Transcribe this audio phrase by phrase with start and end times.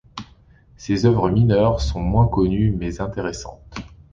[0.77, 3.75] Ses œuvres mineures sont moins connues mais intéressantes.